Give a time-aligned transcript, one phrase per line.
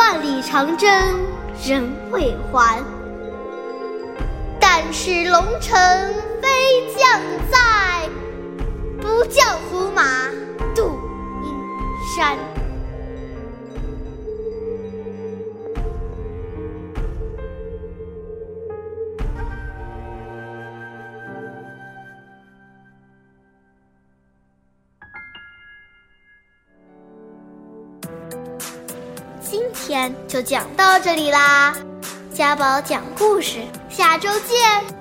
[0.00, 0.88] 万里长征
[1.62, 2.82] 人未还。
[4.58, 5.78] 但使龙城
[6.40, 6.48] 飞
[6.96, 8.08] 将在，
[8.98, 10.02] 不教胡马
[10.74, 10.98] 度
[11.44, 11.52] 阴
[12.16, 12.38] 山。
[29.50, 31.74] 今天就讲到这里啦，
[32.32, 34.99] 家宝讲故事，下周见。